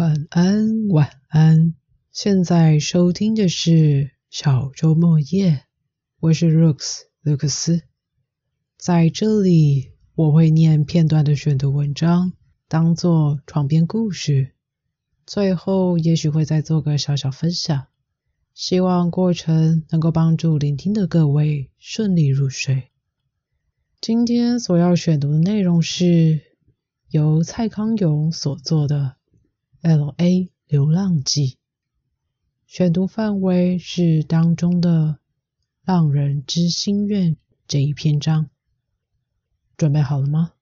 [0.00, 1.74] 晚安，晚安。
[2.10, 5.64] 现在收听的是小周末夜，
[6.20, 7.82] 我是 Rooks 卢克斯。
[8.78, 12.32] 在这里，我会念片段的选读文章，
[12.66, 14.54] 当做床边故事。
[15.26, 17.88] 最后，也许会再做个小小分享。
[18.54, 22.84] 希望过程能够帮助聆听的各位顺利入睡。
[24.00, 26.40] 今天所要选读的内容是
[27.10, 28.96] 由蔡康永所做的
[29.82, 30.50] 《L.A.
[30.66, 31.46] 流浪记》，
[32.66, 34.90] 选读范围是当中的
[35.86, 38.50] 《浪人之心愿》这一篇章。
[39.78, 40.52] 准备好了吗？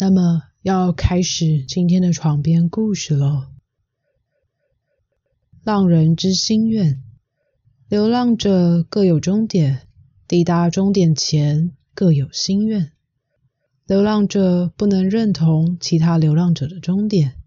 [0.00, 3.46] 那么要开始今天的床边故事喽。
[5.62, 7.00] 浪人之心愿，
[7.88, 9.86] 流浪者各有终点，
[10.26, 11.70] 抵达终点前。
[11.94, 12.92] 各有心愿，
[13.86, 17.37] 流浪者不能认同其他流浪者的终点，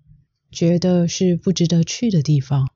[0.52, 2.70] 觉得是不值得去的地方。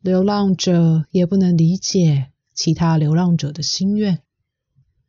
[0.00, 4.22] 流浪者也不能理解其他流浪者的心愿，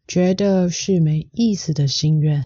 [0.08, 2.46] 觉得是没意思的心愿。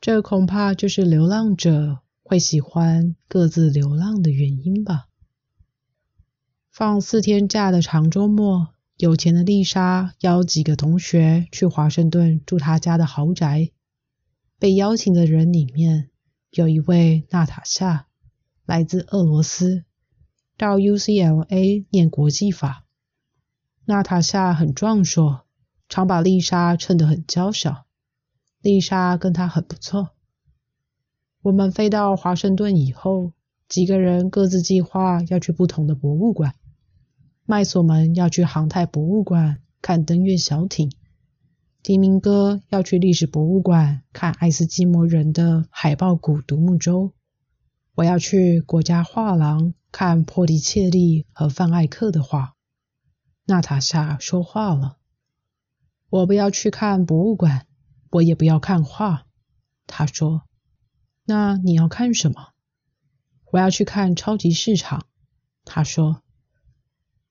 [0.00, 5.06] 这恐怕就是流浪者会喜欢各自流浪的原因吧。
[6.70, 8.74] 放四天假的长周末。
[8.98, 13.70] 有钱的丽莎邀几个同学去华盛顿住她家的豪宅。
[14.58, 16.10] 被邀请的人里面
[16.50, 18.07] 有一位娜塔夏，
[18.68, 19.84] 来自俄罗斯，
[20.58, 22.84] 到 UCLA 念国际法。
[23.86, 25.46] 娜塔夏很壮硕，
[25.88, 27.86] 常把丽莎衬得很娇小。
[28.60, 30.10] 丽莎跟她很不错。
[31.40, 33.32] 我们飞到华盛顿以后，
[33.70, 36.54] 几个人各自计划要去不同的博物馆。
[37.46, 40.92] 麦索们要去航太博物馆看登月小艇，
[41.82, 47.14] 提明哥要去历史博物馆看爱斯基摩人的海豹骨独木舟。
[47.98, 52.54] 我要去国家画廊看波提切利和范艾克的画。
[53.46, 54.98] 娜塔莎说话了
[56.08, 57.66] ：“我不要去看博物馆，
[58.10, 59.26] 我也不要看画。”
[59.88, 60.42] 她说
[61.26, 62.50] ：“那你要看什么
[63.50, 65.06] ？”“我要去看超级市场。”
[65.66, 66.22] 她说。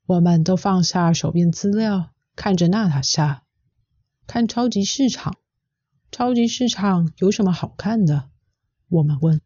[0.05, 3.43] 我们都放下手边资料，看着娜塔莎
[4.25, 5.37] 看超级市场。
[6.11, 8.29] 超级市场有什么好看的？
[8.89, 9.41] 我们问。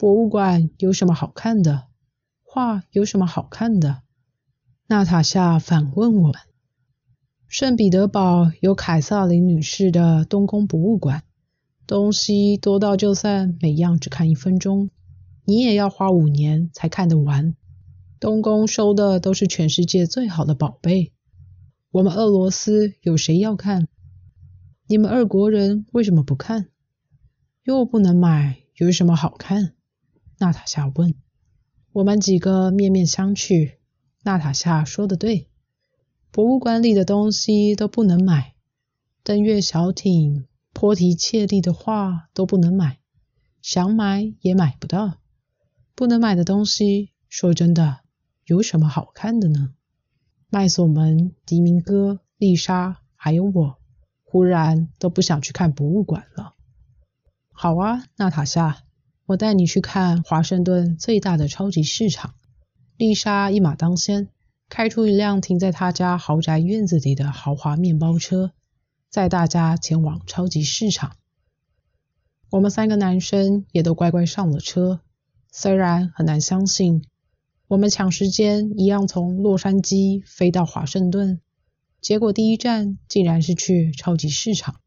[0.00, 1.88] 博物馆有什么好看的？
[2.42, 4.00] 画有什么好看的？
[4.86, 6.40] 娜塔夏反问我们。
[7.48, 11.24] 圣彼得堡有凯瑟琳女士的东宫博物馆，
[11.86, 14.88] 东西多到就算每样只看一分钟，
[15.44, 17.54] 你也要花五年才看得完。
[18.18, 21.12] 东宫收的都是全世界最好的宝贝，
[21.90, 23.86] 我们俄罗斯有谁要看？
[24.86, 26.68] 你们二国人为什么不看？
[27.64, 29.74] 又不能买，有什么好看？
[30.40, 31.14] 娜塔夏问。
[31.92, 33.74] 我们几个面面相觑。
[34.22, 35.50] 娜塔夏说的对，
[36.30, 38.54] 博物馆里的东西都不能买，
[39.22, 43.00] 登月小艇、波提切利的画都不能买，
[43.60, 45.18] 想买也买不到。
[45.94, 48.00] 不能买的东西，说真的。
[48.46, 49.74] 有什么好看的呢？
[50.48, 53.78] 麦索门、迪明哥、丽莎还有我，
[54.24, 56.54] 忽然都不想去看博物馆了。
[57.52, 58.84] 好啊，娜塔夏，
[59.30, 62.34] 我带你去看华盛顿最大的超级市场。
[62.96, 64.28] 丽莎一马当先，
[64.68, 68.50] 开出一辆停在她家豪宅院子里的豪华面包车，
[69.08, 71.12] 载大家前往超级市场。
[72.50, 75.00] 我们三个男生也都乖乖上了车，
[75.52, 77.04] 虽然很难相信。
[77.68, 81.40] 我们抢时间，一样从洛杉矶飞到华盛顿，
[82.00, 84.80] 结果第一站竟然是去超级市场。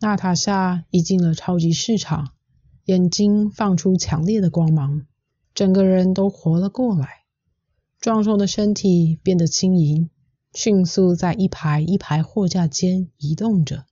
[0.00, 2.34] 娜塔夏一进了超级市场，
[2.86, 5.06] 眼睛放出强烈的光芒，
[5.54, 7.22] 整个人都活了过来，
[8.00, 10.10] 壮硕的身体变得轻盈，
[10.52, 13.84] 迅速在一排一排货架间移动着。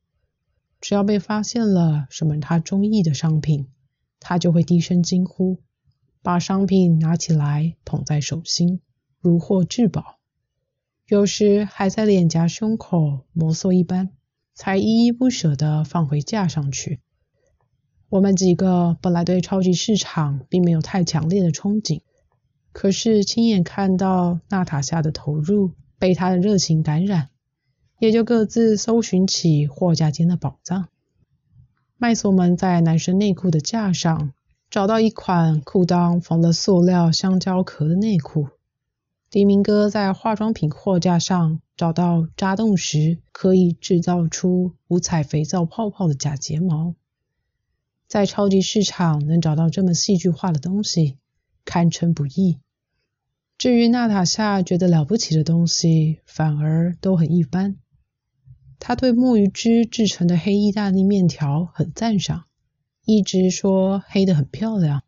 [0.80, 3.68] 只要被发现了什么他中意的商品，
[4.18, 5.58] 他就会低声惊呼。
[6.22, 8.80] 把商品拿起来捧在手心，
[9.20, 10.18] 如获至宝。
[11.06, 14.10] 有时还在脸颊、胸口摩挲一般，
[14.54, 17.00] 才依依不舍地放回架上去。
[18.10, 22.02] 我们几个本来对超级市场并没有太强烈的憧憬，
[22.72, 27.30] 可是亲眼看到娜塔夏的投入，被她的热情感染，
[27.98, 30.88] 也就各自搜寻起货架间的宝藏。
[31.96, 34.32] 麦索们在男生内裤的架上。
[34.70, 38.50] 找到一款裤裆缝了塑料香蕉壳的内裤。
[39.32, 46.94] 黎明哥在化妆品货架上找到扎洞时可以制造出五彩肥皂泡泡的假睫毛。
[48.10, 51.16] 在超级市场能找到这么戏剧化的东西，
[51.64, 52.58] 堪称不易。
[53.56, 57.76] 至于娜塔夏觉得了不起的东西，反而都很一般。
[58.80, 62.46] 他对墨鱼汁制成的黑意大利面条很赞赏，
[63.04, 65.04] 一直说黑的很漂亮，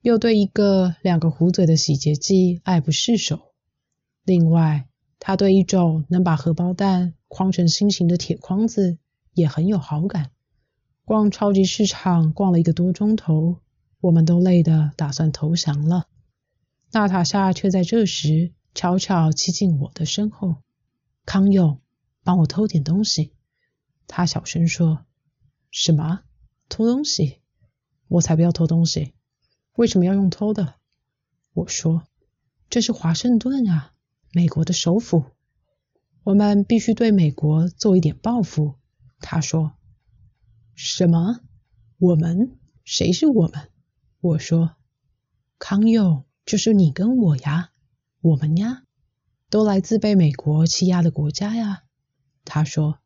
[0.00, 3.40] 又对一个两个壶嘴的洗洁剂爱不释手。
[4.22, 4.86] 另外，
[5.18, 8.98] 他对一种能把荷包蛋框成心形的铁框子
[9.34, 10.30] 也很有好感。
[11.06, 13.60] 逛超级市场逛了一个多钟头，
[14.00, 16.08] 我们都累得打算投降了。
[16.90, 20.56] 娜塔莎却在这时悄悄栖近我的身后。
[21.24, 21.78] 康佑。
[22.24, 23.30] 帮我偷点东西，
[24.08, 25.06] 他小声说
[25.70, 26.22] ：“什么？
[26.68, 27.38] 偷东西？
[28.08, 29.14] 我才不要偷东西！
[29.76, 30.74] 为什么要用偷的？”
[31.54, 32.02] 我说
[32.68, 33.92] ：“这是华盛顿啊，
[34.32, 35.26] 美国的首府，
[36.24, 38.74] 我们必须对美国做一点报复。”
[39.22, 39.74] 他说
[40.76, 41.40] ：“什么？
[41.98, 42.58] 我们？
[42.84, 43.70] 谁是我们？”
[44.20, 44.76] 我说
[45.58, 47.70] ：“康佑，就是你跟我呀，
[48.20, 48.82] 我们呀，
[49.48, 51.84] 都来自被美国欺压的国家呀。”
[52.44, 52.98] 他说：“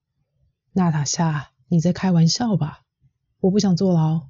[0.74, 2.82] 娜塔夏，你在开玩笑吧？
[3.38, 4.26] 我不想坐牢，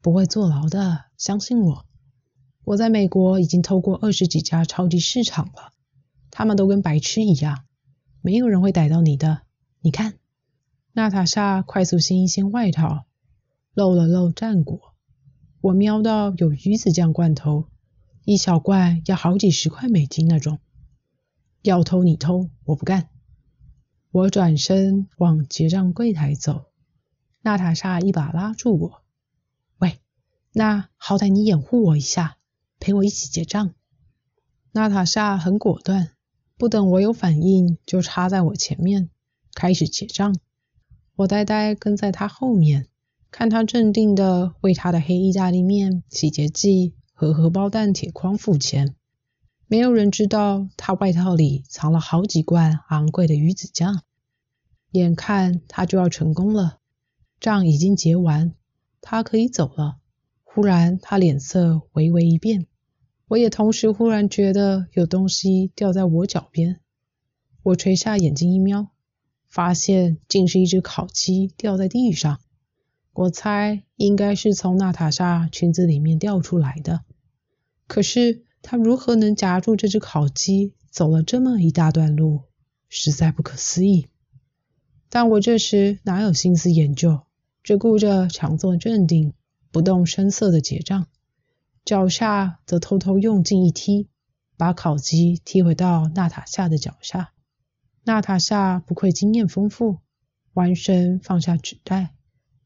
[0.00, 1.86] 不会坐牢的，相信我。
[2.64, 5.74] 我在美国已经偷过二十几家超级市场了，
[6.30, 7.66] 他们都跟白痴一样，
[8.22, 9.42] 没有人会逮到你的。
[9.80, 10.14] 你看。”
[10.98, 13.06] 娜塔莎快速掀一掀外套，
[13.72, 14.96] 露了露战果。
[15.60, 17.68] 我瞄到有鱼子酱罐头，
[18.24, 20.58] 一小罐要好几十块美金那种。
[21.62, 23.10] 要偷你偷，我不干。
[24.10, 26.64] 我转身往结账柜台走，
[27.42, 29.02] 娜塔莎一把拉住我
[29.78, 30.00] ：“喂，
[30.52, 32.38] 那好歹你掩护我一下，
[32.80, 33.72] 陪我一起结账。”
[34.74, 36.10] 娜塔莎很果断，
[36.56, 39.10] 不等我有反应，就插在我前面
[39.54, 40.34] 开始结账。
[41.18, 42.86] 我呆呆跟在他后面，
[43.32, 48.94] 看他镇定的为他的黑意大利面、洗洁剂和荷包蛋铁框付钱。
[49.66, 54.02] 没有人知道他外套里藏了好几罐昂贵的鱼子酱。
[54.92, 56.78] 眼看他就要成功了，
[57.40, 58.54] 账已经结完，
[59.00, 59.96] 他可以走了。
[60.44, 62.68] 忽然，他脸色微微一变，
[63.26, 66.78] 我也同时忽然觉得有东西掉在我脚边。
[67.64, 68.92] 我垂下眼睛一瞄，
[69.48, 72.40] 发现竟是一只烤鸡掉在地上。
[73.12, 77.04] 我猜应该是从娜塔莎裙子里面掉出来的。
[77.86, 78.44] 可是。
[78.60, 82.42] 他如何能夹住这只烤鸡走了这么一大段路？
[82.88, 84.08] 实在不可思议。
[85.08, 87.20] 但我这时哪有心思研究，
[87.62, 89.32] 只顾着强作镇定，
[89.70, 91.06] 不动声色的结账，
[91.84, 94.08] 脚下则偷偷用劲一踢，
[94.56, 97.30] 把烤鸡踢回到娜塔夏的脚下。
[98.08, 99.98] 娜塔夏不愧经验丰富，
[100.54, 102.14] 弯身放下纸袋，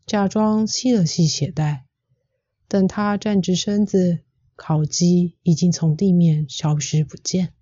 [0.06, 1.84] 假装系了系鞋带，
[2.68, 4.20] 等他站直身子。
[4.54, 7.54] 烤鸡已经从地面消失不见。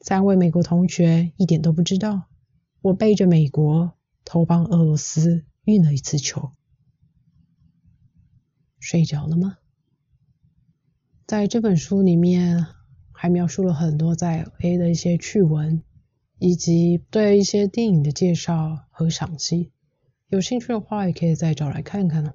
[0.00, 2.24] 三位美国同学一点都不知道，
[2.82, 6.52] 我背着美国偷帮俄罗斯运了一次球。
[8.78, 9.56] 睡着了吗？
[11.26, 12.66] 在这本书里面，
[13.10, 15.82] 还描述了很多在 A 的一些趣闻，
[16.38, 19.72] 以及对一些电影的介绍和赏析。
[20.28, 22.34] 有兴趣的话，也可以再找来看看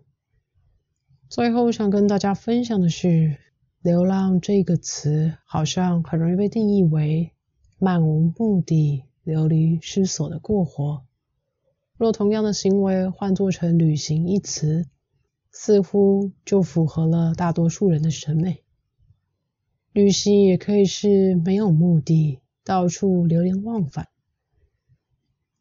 [1.28, 3.38] 最后想跟大家分享的是。
[3.82, 7.32] 流浪这个词好像很容易被定义为
[7.78, 11.06] 漫无目的、流离失所的过活。
[11.96, 14.86] 若同样的行为换作成旅行一词，
[15.50, 18.66] 似乎就符合了大多数人的审美。
[19.94, 24.10] 旅行也可以是没有目的，到处流连忘返。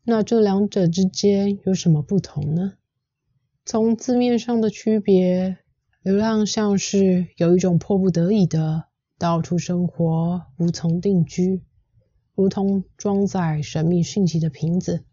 [0.04, 2.74] 那这两者之间有什么不同呢？
[3.64, 5.56] 从字面上的区别。
[6.02, 8.84] 流浪像是有一种迫不得已的
[9.18, 11.62] 到处生活，无从定居，
[12.34, 15.04] 如同装载神秘讯息的瓶子，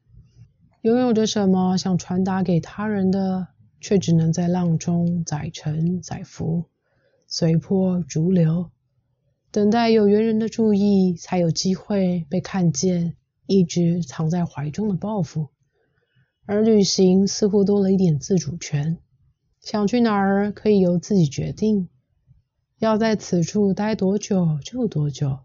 [0.82, 3.48] 拥有着什么想传达给他人的，
[3.82, 6.66] 却只能在浪中载沉载浮，
[7.26, 8.70] 随波逐流，
[9.56, 13.16] 等待有缘人的注意，才有机会被看见，
[13.48, 15.48] 一直藏在怀中的抱负。
[16.46, 18.98] 而旅行似乎多了一点自主权。
[19.62, 21.88] 想去哪儿可以由自己决定，
[22.80, 25.40] 要在此处待多久就多久，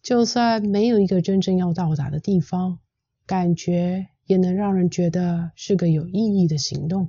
[0.00, 2.78] 就算没有一个真正要到达的地方，
[3.26, 7.08] 感觉也能让人觉得是个有意义的行动。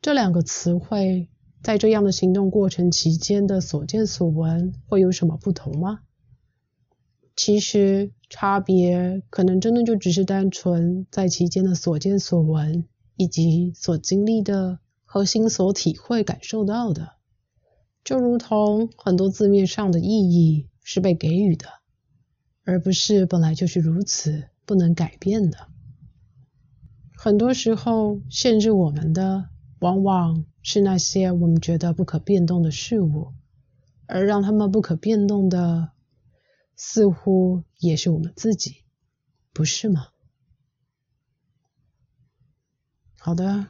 [0.00, 1.28] 这两个词汇
[1.62, 6.00] 在这样的行动过程期间的所见所闻会有什么不同吗？
[7.36, 12.86] 其实差别可能真的就只是单纯在期间的所见所闻
[13.16, 14.78] 以及所经历的。
[15.12, 17.14] 核心所体会感受到的，
[18.04, 21.66] 就如同很多字面上的意义是被给予的，
[22.62, 25.66] 而不是本来就是如此不能改变的。
[27.16, 29.48] 很多时候，限制我们的
[29.80, 33.32] 往往是那些我们觉得不可变动的事物，
[34.06, 35.92] 而让他们不可变动的，
[36.76, 38.84] 似乎也是我们自己，
[39.52, 40.08] 不是吗？
[43.18, 43.68] 好的。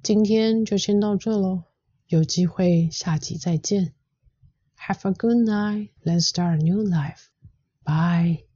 [0.00, 1.64] 今天就先到这喽，
[2.06, 3.92] 有机会下集再见。
[4.78, 5.90] Have a good night.
[6.04, 7.26] Let's start a new life.
[7.84, 8.47] Bye.